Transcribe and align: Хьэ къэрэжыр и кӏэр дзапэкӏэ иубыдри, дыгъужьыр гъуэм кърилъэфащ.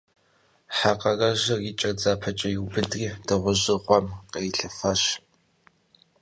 Хьэ 0.75 0.91
къэрэжыр 1.01 1.59
и 1.69 1.71
кӏэр 1.79 1.93
дзапэкӏэ 1.97 2.49
иубыдри, 2.51 3.07
дыгъужьыр 3.25 3.79
гъуэм 3.85 4.05
кърилъэфащ. 4.31 5.01